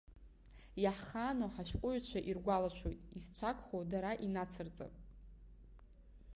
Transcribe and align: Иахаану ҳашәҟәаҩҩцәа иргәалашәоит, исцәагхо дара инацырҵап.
Иахаану 0.83 1.51
ҳашәҟәаҩҩцәа 1.53 2.19
иргәалашәоит, 2.29 2.99
исцәагхо 3.17 3.77
дара 3.91 4.11
инацырҵап. 4.25 4.93